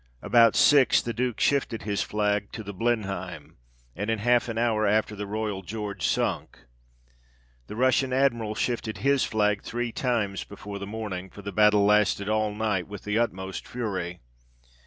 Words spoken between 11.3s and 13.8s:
the battle lasted all night with the utmost